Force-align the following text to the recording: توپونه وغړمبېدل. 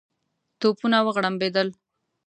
توپونه 0.59 0.97
وغړمبېدل. 1.03 1.67